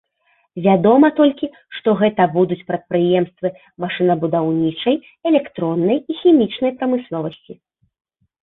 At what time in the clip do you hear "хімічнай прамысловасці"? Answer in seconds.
6.23-7.53